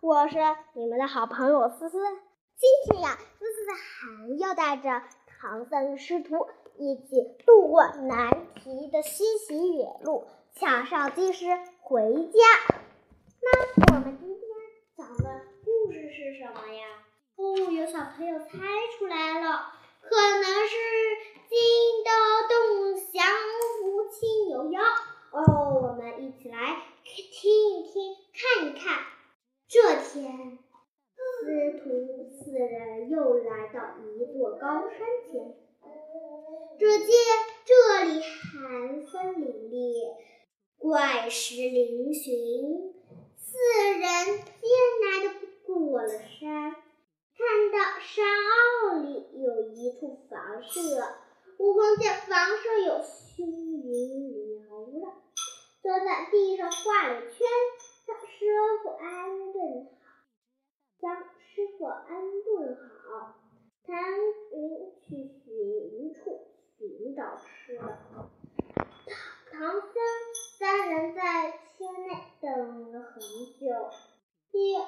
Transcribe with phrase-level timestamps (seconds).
[0.00, 0.36] 我是
[0.74, 1.98] 你们的好朋友思思。
[2.56, 11.46] 今天呀，思思还要带着唐僧师徒一起渡过难题的西行远路，抢上金狮
[11.80, 12.38] 回家。
[13.42, 14.40] 那我们今天
[14.96, 16.86] 讲的故事是什么呀？
[17.34, 18.46] 哦，有小朋友猜
[18.96, 19.72] 出来了，
[20.02, 20.76] 可能是
[21.48, 21.58] 金
[22.04, 22.12] 刀
[22.46, 23.26] 洞降
[23.80, 24.80] 服青牛妖。
[25.32, 29.17] 哦，我们一起来听一听，看一看。
[29.70, 30.58] 这天，
[31.14, 34.98] 师徒四人又来到一座高山
[35.30, 35.54] 前，
[36.78, 37.08] 只见
[37.66, 40.16] 这里寒风凛冽，
[40.78, 42.94] 怪石嶙峋。
[43.36, 43.58] 四
[43.92, 44.70] 人艰
[45.04, 48.24] 难地过了山，看到山
[48.80, 50.78] 坳里有一处房舍。
[51.58, 55.12] 悟空见房舍有虚云缭绕，
[55.82, 57.46] 就在地上画了圈。
[58.08, 58.24] 将师
[58.82, 60.08] 傅安顿好，
[60.98, 62.08] 将师傅安
[62.42, 63.36] 顿好，
[63.84, 63.94] 唐
[64.50, 66.46] 云去寻处
[66.78, 67.98] 寻找吃的。
[69.50, 69.92] 唐唐僧
[70.56, 73.20] 三人在圈内等了很
[73.60, 73.90] 久，
[74.52, 74.78] 也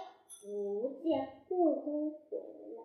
[0.41, 2.85] 不见悟空回来。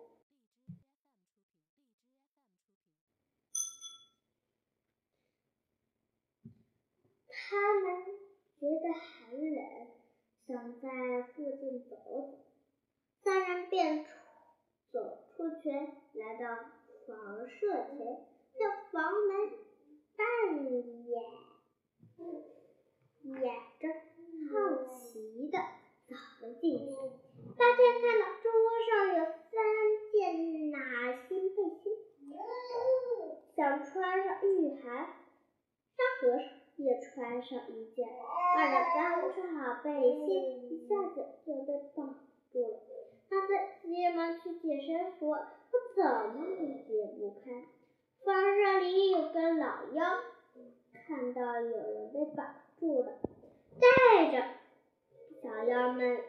[7.30, 8.04] 他们
[8.60, 9.85] 觉得很冷。
[10.46, 10.88] 想在
[11.34, 12.38] 附近走走，
[13.24, 14.10] 三人便出
[14.92, 16.44] 走出圈，来到
[17.04, 17.66] 房舍
[17.96, 17.98] 前，
[18.56, 19.50] 将房门
[20.14, 20.24] 半
[21.08, 21.20] 掩，
[23.24, 23.42] 掩
[23.80, 23.88] 着，
[24.52, 24.54] 好
[24.94, 25.58] 奇的
[26.06, 26.94] 走了进去，
[27.58, 28.46] 发现看到桌
[28.86, 29.52] 上有三
[30.12, 31.92] 件暖心背心，
[33.56, 35.08] 想穿上御寒，
[35.96, 36.65] 沙和尚。
[36.76, 38.06] 也穿上一件，
[38.54, 39.90] 二人刚穿好背
[40.26, 42.14] 心，一下子就被绑
[42.52, 42.78] 住了。
[43.30, 46.04] 他在急忙去解绳索，可怎
[46.34, 47.64] 么也解不开。
[48.24, 50.04] 房舍里有个老妖，
[50.92, 53.12] 看到有人被绑住了，
[53.80, 54.46] 带着
[55.42, 56.20] 小妖们，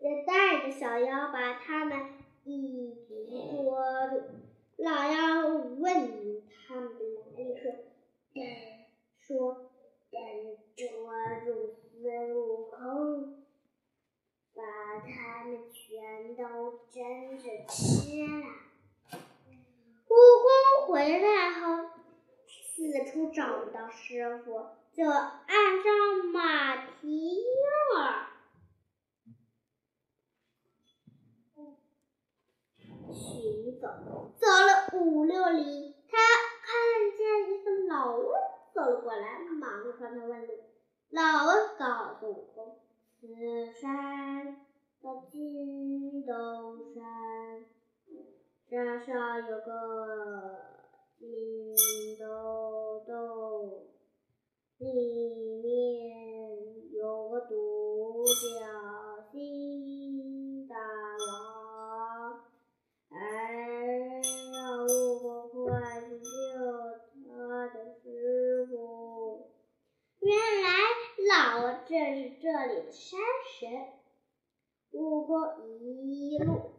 [0.00, 1.98] 也带着小妖把他们
[2.44, 4.22] 一起捉住。
[4.76, 5.46] 老妖
[5.78, 7.04] 问他们的
[7.36, 7.72] 来历，说。
[9.18, 9.70] 说
[10.10, 10.20] 等
[10.74, 10.86] 捉
[11.44, 13.44] 住孙悟空，
[14.54, 14.62] 把
[15.00, 18.46] 他们全都蒸着吃了。
[20.08, 21.90] 悟空回来后，
[22.46, 25.90] 四处找不到师傅，就按照
[26.32, 27.44] 马蹄印
[27.96, 28.28] 儿
[33.12, 33.88] 寻走，
[34.36, 36.18] 走了五六里，他
[36.72, 36.80] 看
[37.18, 38.32] 见一个老翁。
[38.72, 40.54] 走了过来，忙着向他问路。
[41.10, 42.78] 老翁告诉悟空
[43.20, 43.26] ：“此
[43.78, 44.64] 山
[45.02, 46.32] 叫金斗
[46.94, 47.66] 山，
[48.70, 50.58] 山上有个
[51.18, 51.74] 金
[52.18, 53.82] 斗洞，
[54.78, 60.01] 里面有个独角戏
[72.62, 73.18] 这里的山
[73.58, 73.88] 神。
[74.92, 76.70] 悟空一路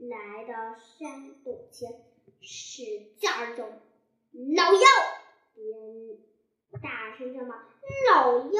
[0.00, 1.90] 来到山洞前，
[2.42, 2.82] 使
[3.16, 3.64] 劲儿叫
[4.36, 4.80] ：“老妖！”
[5.54, 7.56] 边大声叫骂
[8.12, 8.52] ：“老妖呢！”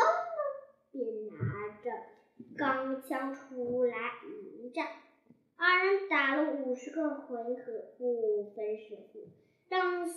[0.90, 1.90] 便拿着
[2.56, 4.86] 钢枪出来迎战。
[5.56, 9.28] 二人打了五十个回合，不分胜负。
[9.68, 10.08] 让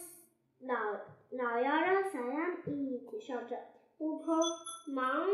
[0.60, 0.76] 老
[1.32, 3.60] 老妖让小妖一起上阵。
[3.98, 4.38] 悟空
[4.94, 5.28] 忙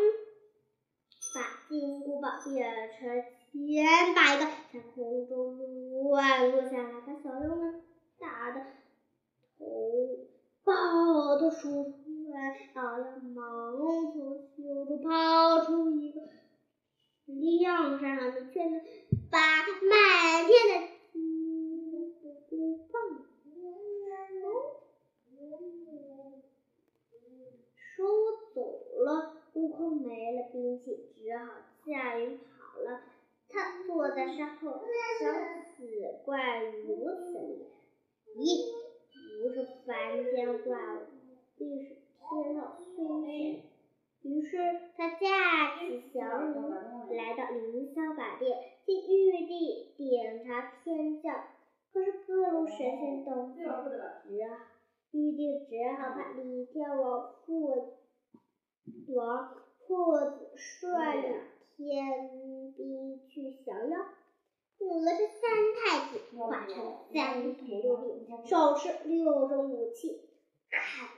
[1.34, 5.58] 把金箍棒变成千百个，在空中
[6.04, 7.82] 乱落下来，把小妖们
[8.20, 8.66] 打的
[9.58, 9.66] 头
[10.64, 11.96] 抱头鼠窜。
[12.74, 13.78] 老妖忙
[14.14, 16.22] 从袖中抛出一个
[17.26, 18.82] 亮闪闪的圈子，
[19.30, 22.14] 把满天的金
[22.50, 23.02] 箍棒
[27.98, 28.00] 收。
[28.56, 28.58] 走
[29.04, 31.52] 了，悟空没了兵器，只好
[31.86, 33.02] 驾云跑了。
[33.50, 34.72] 他坐在山后，
[35.20, 35.36] 想：
[35.76, 35.86] 此
[36.24, 37.38] 怪如此
[38.36, 38.80] 厉害，
[39.12, 41.00] 咦不是凡间怪物，
[41.58, 41.98] 必是
[42.30, 43.64] 天上凶神。
[44.22, 44.58] 于是
[44.96, 51.36] 他驾起祥云，来到凌霄宝殿，进玉帝点查天降。
[51.92, 54.56] 可是各路神仙都在，只好
[55.12, 57.99] 玉帝只好派李天王父。
[59.16, 59.56] 王
[59.88, 63.98] 破子率领天兵去降妖。
[64.82, 65.42] 哪吒三
[65.76, 66.74] 太子化成
[67.14, 70.30] 三头六臂，手持六种武器，
[70.70, 71.10] 砍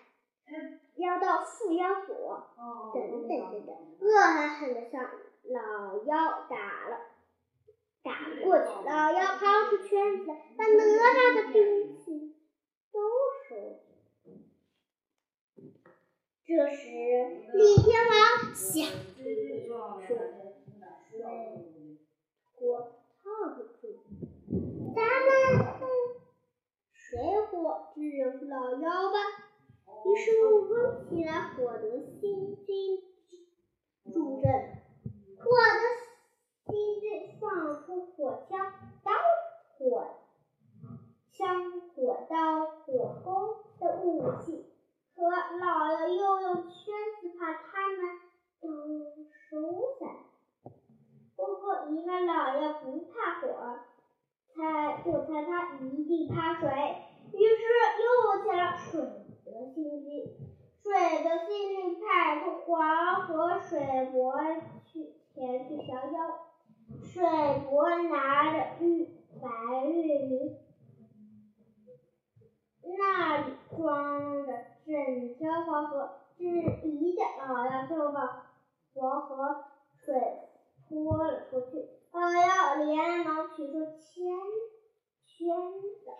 [0.95, 2.47] 妖到缚妖所，
[2.93, 5.03] 等等等等，恶狠狠的向
[5.43, 6.97] 老妖打了
[8.01, 8.11] 打
[8.43, 8.69] 过去。
[8.83, 10.25] 老妖抛出圈子，
[10.57, 12.35] 把哪吒的兵器
[12.91, 12.99] 都
[13.47, 13.90] 收。
[16.55, 16.87] 这时，
[17.53, 18.85] 李天王想
[20.07, 20.11] 说
[22.59, 22.91] ：“我。”
[23.23, 24.01] 靠不住，
[24.95, 25.61] 咱们用
[26.91, 26.99] 水
[27.51, 27.53] 火
[27.93, 27.99] 制
[28.39, 29.17] 服老妖吧。
[30.05, 30.71] 于是悟空
[31.07, 32.99] 起来获得星君
[34.11, 34.51] 助阵，
[35.37, 35.79] 获得
[36.65, 39.11] 星君放出火枪、刀、
[39.77, 40.07] 火
[41.31, 44.70] 枪、火刀、火弓的武器，
[45.21, 46.73] 可老妖又用圈
[47.21, 47.99] 子把他们
[48.59, 48.67] 都
[49.29, 50.13] 收下来。
[51.37, 53.45] 悟空一个老妖不怕火，
[54.47, 56.67] 猜就猜他一定怕水，
[57.33, 57.61] 于是
[58.01, 58.99] 又起了水
[59.45, 60.39] 的心机。
[60.81, 60.91] 水
[61.23, 64.33] 的心机派出黄河水伯
[64.87, 66.17] 去前去降妖。
[67.03, 67.21] 水
[67.69, 69.05] 伯拿着玉
[69.39, 70.57] 白玉米，
[72.97, 78.51] 那里装着整条黄河，只一见老妖就把
[78.93, 79.63] 黄河
[79.95, 80.47] 水。
[80.89, 84.25] 泼了出去，老妖连忙取出圈
[85.23, 85.47] 圈
[85.81, 86.11] 子，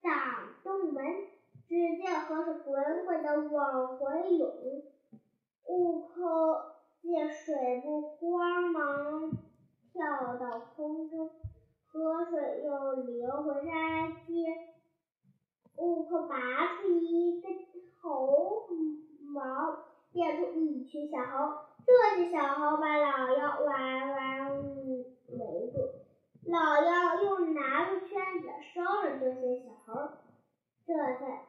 [0.00, 0.12] 挡
[0.62, 1.04] 洞门。
[1.66, 4.84] 只见河水滚滚的往回涌，
[5.66, 6.62] 悟空
[7.00, 9.32] 见水不慌忙
[9.92, 11.32] 跳到空中，
[11.88, 14.68] 河水又流回山间。
[15.78, 16.36] 悟空拔
[16.76, 17.52] 出一根
[18.00, 18.68] 头。
[19.34, 19.78] 毛
[20.12, 21.56] 变出一群小猴，
[21.86, 25.88] 这些小猴把老妖完完围住。
[26.44, 30.10] 老妖又拿出圈子收了这些小猴，
[30.86, 31.46] 这才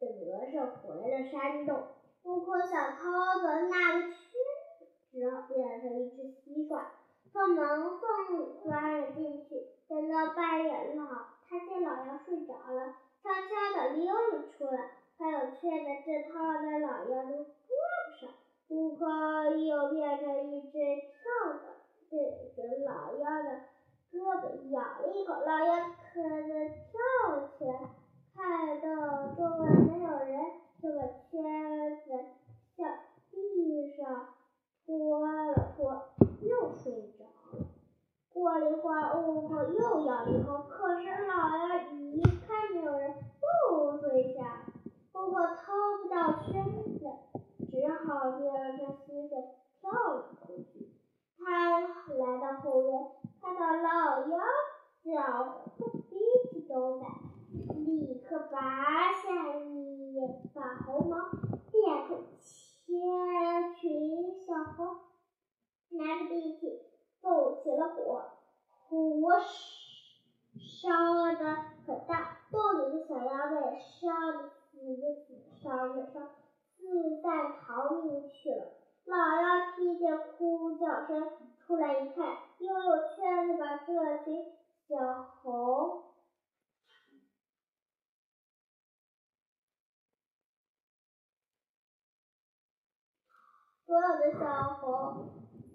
[0.00, 1.88] 得胜回了山洞。
[2.22, 3.02] 悟空想偷
[3.42, 4.14] 走那个圈
[4.78, 6.80] 子，只好变成一只蟋蟀，
[7.30, 9.66] 从门缝里钻了进去。
[9.88, 11.04] 等到半夜，老
[11.46, 12.94] 他见老妖睡着了，
[13.26, 14.90] 悄悄地溜了出来。
[15.18, 18.30] 还有圈子正套在老妖的胳膊上，
[18.68, 21.58] 悟空又变成一只跳蚤，
[22.08, 23.48] 对着老妖的
[24.12, 27.80] 胳膊咬了一口，老妖可能跳起来，
[28.36, 30.38] 看到周围没有人，
[30.80, 32.10] 就把圈子
[32.76, 32.86] 向
[33.32, 34.34] 地上
[34.84, 36.10] 拖了拖，
[36.42, 37.15] 又睡。
[38.36, 44.66] 过了一会儿，悟空又咬了一口，可是老妖一看没有人，又睡下。
[45.14, 45.72] 悟空偷
[46.02, 46.62] 不到圈
[46.98, 47.00] 子，
[47.70, 49.42] 只好变成蟋蟀
[49.80, 50.92] 跳了出去。
[51.38, 53.06] 他来到后院，
[53.40, 54.38] 看到老妖
[55.02, 56.18] 脚和鼻
[56.50, 57.06] 子都在，
[57.74, 60.20] 立刻拔下一
[60.54, 61.30] 把猴毛，
[61.72, 64.84] 变出千群小猴，
[65.88, 66.82] 拿着兵器
[67.26, 68.22] 奏起了火，
[68.88, 69.40] 火
[70.54, 70.88] 烧
[71.34, 74.50] 的很大，洞里的小妖被烧的。
[74.76, 76.28] 死的死，伤的伤，
[76.76, 78.66] 四散逃命去了。
[79.06, 84.52] 老妖听见哭叫声，出来一看，又有圈子把这群
[84.86, 86.12] 小猴，
[93.86, 95.30] 所有的小猴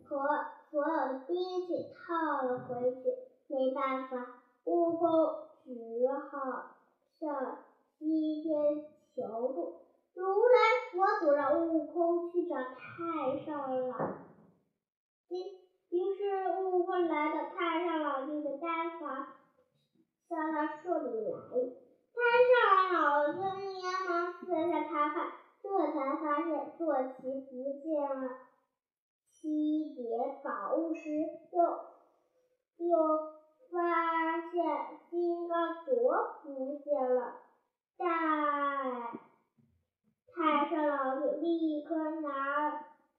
[0.05, 1.35] 和所有的兵
[1.67, 3.03] 器套了回去。
[3.47, 5.07] 没办法，悟空
[5.65, 6.77] 只好
[7.19, 7.59] 向。
[7.99, 9.75] 西天求助，
[10.15, 10.57] 如来
[10.91, 13.95] 佛祖让悟空去找太上老
[15.29, 15.37] 君。
[15.91, 19.27] 于是悟空来到太上老君的丹房，
[20.27, 21.37] 向他说明来。
[22.15, 28.29] 太上老君连忙四下查看，这才发现坐骑不见了，
[29.41, 30.03] 七叠
[30.43, 31.09] 宝物时，
[31.51, 31.61] 又
[32.85, 32.97] 又
[33.71, 34.61] 发现
[35.09, 35.87] 金刚镯
[36.43, 37.33] 不见了。
[37.97, 38.07] 但
[40.33, 42.71] 太上老君立刻拿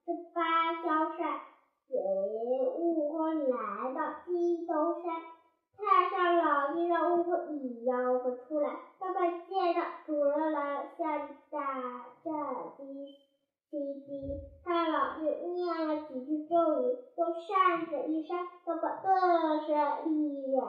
[0.05, 1.41] 着芭蕉扇，
[1.87, 1.99] 随
[2.77, 5.21] 悟空来到金兜山。
[5.75, 12.33] 太上老君让悟空一吆喝出来，快快见到主人来了，下大战
[12.77, 13.07] 兵
[13.69, 14.39] 兵兵。
[14.63, 16.97] 太上老君念了几句咒语，
[17.85, 19.71] 子一扇，哥哥顿时
[20.09, 20.63] 一眼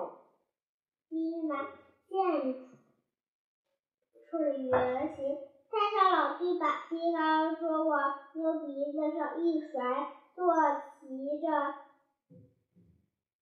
[1.09, 1.67] 金芒
[2.09, 2.55] 现
[4.31, 4.39] 出。
[4.39, 5.39] 了原形，
[5.71, 10.53] 太上老君把金刚说往牛鼻子上一甩，坐
[10.99, 11.47] 骑着，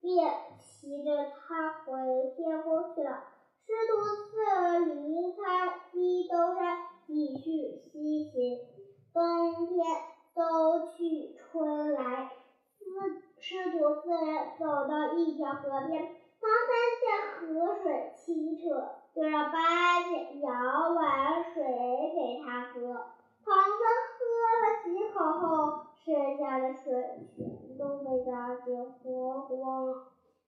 [0.03, 3.25] 便骑着他回天宫去了。
[3.65, 6.77] 师徒四离开鸡东山，
[7.07, 8.61] 继续西行。
[9.15, 9.87] 冬天
[10.35, 12.33] 都去春来，
[12.79, 12.85] 师
[13.41, 17.05] 师徒四人走到一条河边，唐三见
[17.39, 18.63] 河水清澈，
[19.15, 22.81] 就让八戒舀碗水给他喝。
[23.45, 24.21] 唐三喝
[24.61, 26.85] 了几口后，剩下的水
[27.37, 28.67] 全都被大姐
[29.03, 29.91] 喝光了。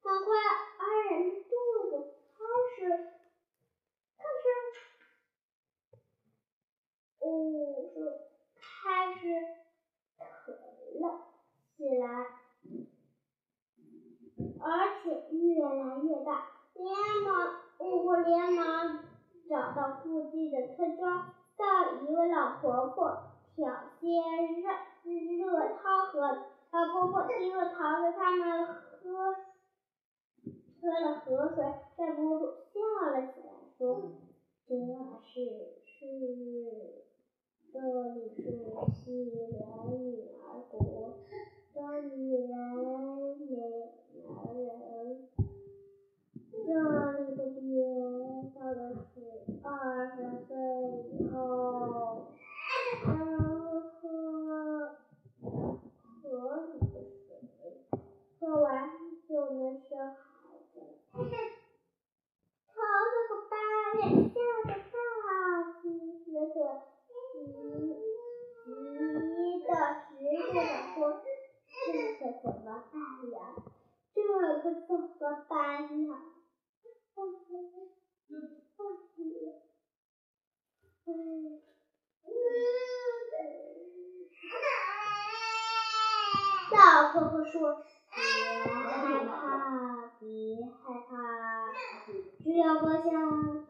[0.02, 0.37] 很快，
[0.78, 1.50] 二人的肚
[1.90, 1.92] 子
[2.37, 2.38] 开
[2.76, 2.78] 始
[4.18, 4.46] 开始，
[7.20, 7.26] 嗯，
[7.92, 7.94] 是
[8.54, 9.23] 开始
[10.18, 10.54] 疼
[11.00, 11.04] 了
[11.76, 12.04] 起来，
[14.60, 16.48] 而且越来越大。
[16.74, 16.86] 连
[17.24, 18.98] 忙，我连忙
[19.48, 23.18] 找到附近的村庄，到一位老婆婆
[23.54, 24.20] 挑些
[24.60, 24.70] 热
[25.14, 26.20] 热汤喝。
[26.72, 29.36] 老婆婆听说唐僧他们喝。
[30.80, 31.64] 喝了河水，
[31.96, 33.48] 忍不住笑了起来，
[33.78, 34.12] 说
[34.68, 34.74] ：“这
[35.24, 36.04] 是是，
[37.72, 37.80] 这
[38.12, 38.42] 里是
[38.92, 39.58] 西凉
[39.98, 41.14] 女儿国，
[41.72, 43.54] 这里人没
[44.28, 45.28] 男人，
[46.50, 46.56] 这
[47.20, 47.62] 里的爹
[48.54, 48.80] 到了
[49.12, 49.14] 十
[49.62, 49.68] 二
[50.16, 50.16] 十
[50.46, 50.56] 岁
[51.12, 52.33] 以后，
[93.26, 93.62] Oh,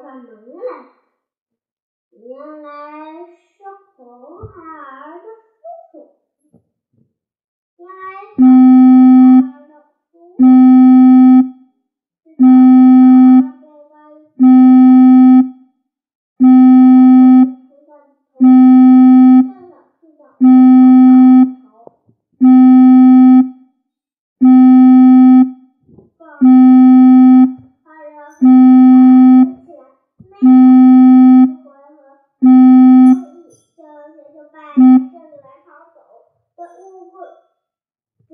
[0.00, 0.84] 上门来，
[2.10, 2.83] 原来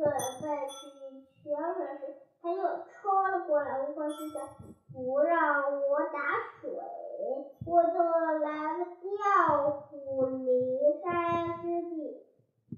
[0.01, 0.89] 准备去
[1.43, 1.55] 取水
[1.99, 3.79] 时，他又冲了过来。
[3.81, 4.33] 我空心：
[4.95, 6.19] 不让我打
[6.59, 6.71] 水，
[7.67, 7.93] 我就
[8.39, 12.25] 来了调虎离山之计。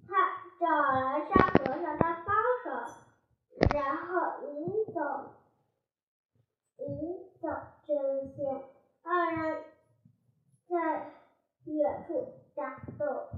[0.08, 0.10] 他
[0.58, 0.66] 找
[1.00, 2.66] 来沙和尚当帮手，
[3.72, 4.98] 然后引走
[6.78, 7.48] 引走
[7.86, 8.64] 真仙。
[9.04, 9.62] 二人
[10.68, 11.12] 在
[11.66, 12.26] 远处
[12.56, 13.28] 打斗，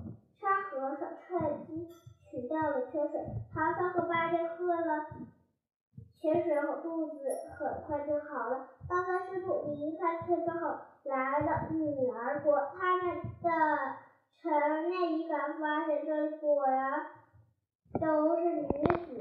[0.41, 1.93] 沙和尚趁机。
[2.35, 3.25] 取掉了缺水。
[3.53, 5.07] 唐僧和八戒喝了
[6.21, 8.71] 泉水后，肚子很快就好了。
[8.88, 13.49] 当三师徒离开村庄后，来了女儿国，他们的
[14.43, 17.07] 城内一赶发现这里果然
[18.00, 19.21] 都是女子，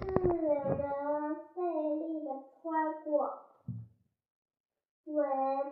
[0.00, 2.30] 四人费力的
[2.60, 3.30] 穿过
[5.04, 5.24] 围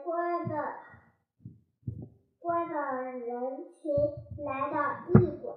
[0.04, 0.75] 观的。
[2.40, 3.26] 关的人
[3.82, 3.92] 群
[4.44, 4.76] 来到
[5.08, 5.54] 驿馆。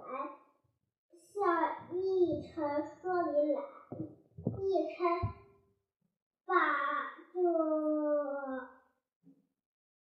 [1.34, 1.42] 向
[1.94, 2.52] 玉臣
[3.02, 3.60] 说明来，
[4.60, 4.64] 玉
[4.96, 5.00] 臣
[6.46, 6.52] 把
[7.34, 7.36] 这，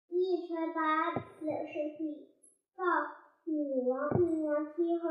[0.08, 2.28] 玉臣把此事禀
[2.76, 2.82] 告
[3.44, 5.08] 女王，女王听后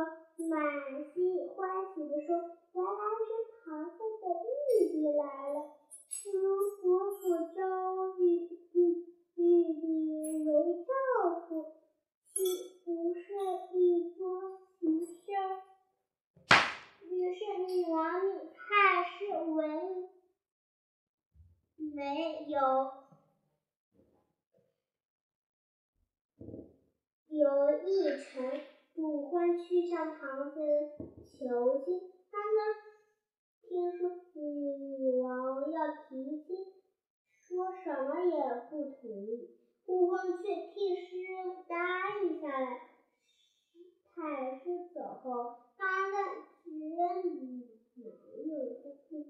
[0.50, 2.29] 满心欢喜地说
[2.74, 3.29] ：“原来是
[3.63, 4.45] 唐僧的弟
[4.91, 5.57] 弟来了。”
[6.34, 6.34] 如
[6.81, 7.04] 果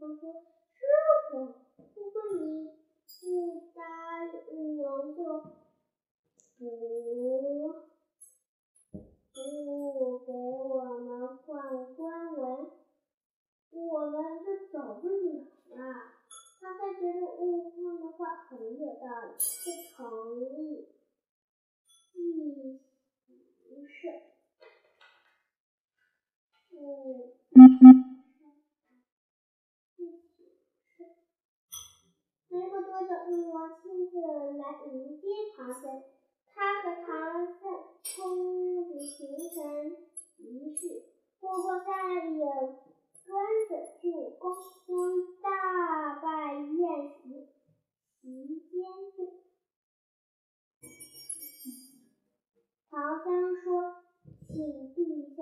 [0.01, 0.17] 用，
[40.37, 41.05] 仪式，
[41.39, 42.45] 婆婆三人也
[43.25, 43.33] 跟
[43.69, 44.87] 着进宫将
[45.41, 47.49] 大摆宴席，
[48.21, 48.23] 席
[48.69, 48.71] 间
[49.15, 49.17] 就
[52.89, 53.95] 唐僧说
[54.47, 54.55] ：“请
[54.93, 55.39] 陛下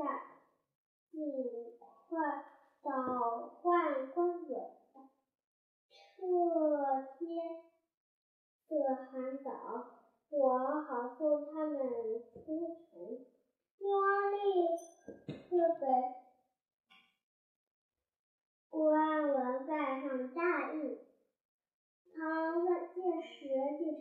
[1.12, 1.20] 尽
[2.08, 2.12] 快
[2.82, 2.92] 倒
[3.62, 4.50] 换官文，
[6.16, 6.20] 撤
[7.20, 7.22] 天
[8.70, 9.50] 的寒早。”
[10.36, 11.78] 我好送他们
[12.34, 13.33] 出城。
[13.84, 14.78] 女王立
[15.28, 15.86] 刻给
[18.70, 20.98] 官文盖上大印。
[22.16, 23.93] 他们借时机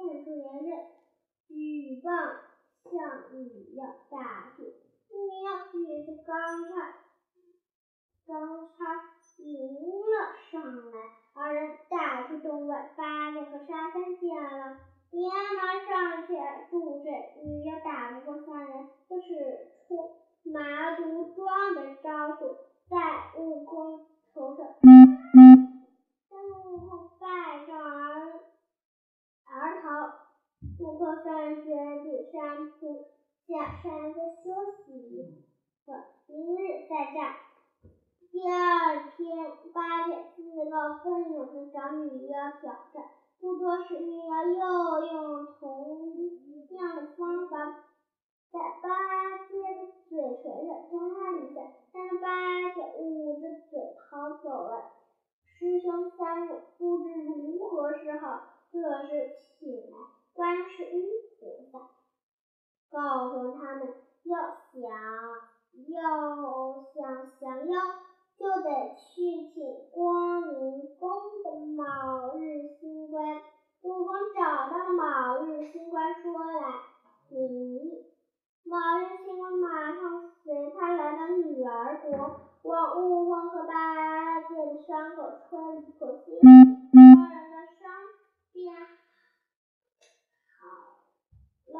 [0.00, 0.78] 赶紧现出原阵，
[1.46, 2.10] 举棒
[2.84, 2.92] 向
[3.34, 4.62] 女妖打去。
[5.10, 6.94] 你要举着钢叉，
[8.26, 8.74] 钢叉
[9.36, 10.98] 迎了上来。
[11.34, 14.78] 二人打出洞外，八戒和沙僧见了，
[15.10, 17.12] 连忙上前助阵。
[17.44, 20.12] 你要打不过三人，就使出。
[20.42, 22.56] 麻毒桩的招数
[22.88, 24.66] 在悟空头上，
[26.30, 28.09] 但悟空败阵而。
[30.80, 33.04] 悟空三人决定山铺
[33.46, 34.50] 下山坡休
[34.82, 35.44] 息一
[35.84, 37.36] 会儿，明日再战。
[38.32, 43.04] 第二天，八戒自告奋勇地找女妖挑战。
[43.40, 46.16] 不多时，女妖又用同
[46.70, 47.84] 样的方法。
[48.50, 51.60] 在八戒的嘴唇上扎了一下，
[51.92, 54.92] 但八戒捂着嘴逃走了。
[55.44, 58.40] 师兄三人不知如何是好，
[58.72, 59.98] 这时醒来
[60.40, 61.04] 观世音
[61.38, 61.78] 菩萨，
[62.90, 64.38] 告诉他们要
[64.72, 64.80] 想
[65.86, 67.78] 要想降妖，
[68.38, 71.10] 就得去请光明宫
[71.44, 73.42] 的卯日星官。
[73.82, 76.72] 悟空找到卯日星官，说来
[77.28, 78.06] 你。
[78.64, 87.92] 卯日星官马上随他来到女儿国，往悟空和八戒的伤口戳了一口血，二人的伤
[88.54, 88.74] 便
[90.60, 90.66] 好
[91.66, 91.76] 了。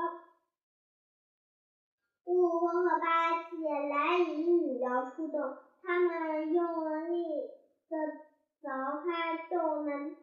[2.24, 3.56] 悟空和八戒
[4.20, 7.50] 来引女妖出洞，他们用力
[7.88, 7.96] 的
[8.62, 10.14] 凿开洞门。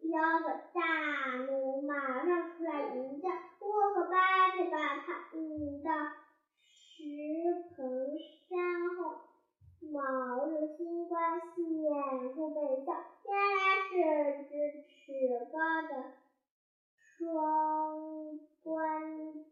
[0.00, 3.32] 妖的大怒，马上出来迎战。
[3.60, 5.90] 悟空和八戒把他引到
[6.62, 7.04] 石
[7.74, 9.16] 棚山后，
[9.80, 15.92] 卯日星官显出本相，原来是只尺高的
[17.18, 19.44] 双关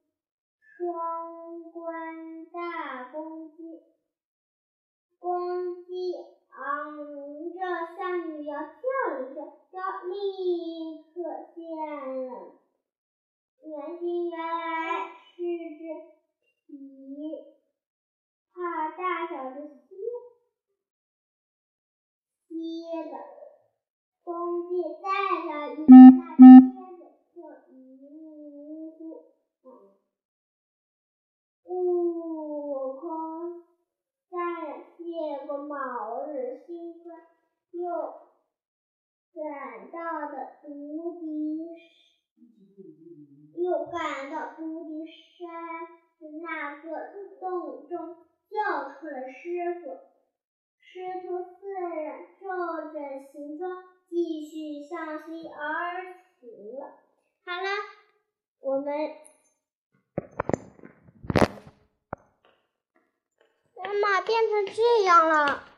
[0.83, 3.85] 双关大公鸡。
[5.21, 6.13] 公鸡
[6.51, 6.97] 昂
[7.53, 7.61] 着
[7.97, 8.81] 像女妖跳
[9.13, 9.39] 了一声，
[9.71, 11.13] 妖立刻
[11.55, 11.61] 现
[12.27, 12.51] 了
[13.63, 15.39] 原形，原来是
[15.79, 15.83] 只。
[16.67, 16.75] 皮
[18.53, 18.57] 帕
[18.97, 19.95] 大小的蝎
[22.49, 22.55] 蝎
[23.05, 23.13] 子，
[24.25, 25.07] 公鸡再
[25.47, 25.93] 上一那
[26.37, 26.41] 蝎
[26.97, 27.01] 子
[27.35, 27.37] 就
[27.73, 29.01] 迷迷糊
[29.63, 30.02] 糊。
[31.65, 33.63] 悟空
[34.31, 37.21] 三人谢过卯日星官，
[37.73, 37.91] 又
[39.35, 40.35] 赶到的
[40.69, 41.59] 无敌，
[43.63, 45.11] 又赶到无敌山
[45.87, 46.23] 的。
[46.41, 46.89] 那个
[47.41, 48.17] 洞中
[48.49, 49.99] 叫出了师傅，
[50.79, 52.95] 师徒四人照着
[53.33, 56.95] 形状继续向西而行了。
[57.45, 57.69] 好了，
[58.61, 59.11] 我们
[63.85, 65.72] 妈妈变成这样了。